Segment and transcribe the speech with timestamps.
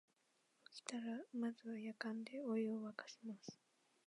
[0.73, 3.61] 起きたらまずはやかんでお湯をわかします